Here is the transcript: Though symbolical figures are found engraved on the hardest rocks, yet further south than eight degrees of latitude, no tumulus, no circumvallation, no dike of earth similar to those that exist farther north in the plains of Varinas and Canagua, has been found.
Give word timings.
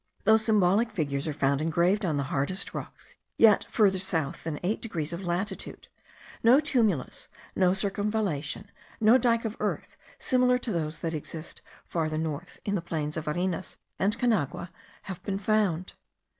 Though 0.23 0.37
symbolical 0.37 0.95
figures 0.95 1.27
are 1.27 1.31
found 1.31 1.61
engraved 1.61 2.03
on 2.05 2.17
the 2.17 2.23
hardest 2.33 2.73
rocks, 2.73 3.15
yet 3.37 3.65
further 3.69 3.99
south 3.99 4.45
than 4.45 4.59
eight 4.63 4.81
degrees 4.81 5.13
of 5.13 5.21
latitude, 5.21 5.89
no 6.41 6.59
tumulus, 6.59 7.27
no 7.55 7.75
circumvallation, 7.75 8.71
no 8.99 9.19
dike 9.19 9.45
of 9.45 9.55
earth 9.59 9.97
similar 10.17 10.57
to 10.57 10.71
those 10.71 10.97
that 11.01 11.13
exist 11.13 11.61
farther 11.85 12.17
north 12.17 12.59
in 12.65 12.73
the 12.73 12.81
plains 12.81 13.15
of 13.15 13.25
Varinas 13.25 13.77
and 13.99 14.17
Canagua, 14.17 14.71
has 15.03 15.19
been 15.19 15.37
found. 15.37 15.93